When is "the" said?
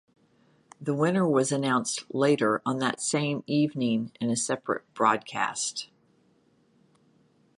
0.81-0.95